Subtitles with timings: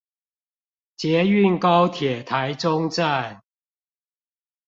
[0.97, 3.43] 捷運高鐵臺中站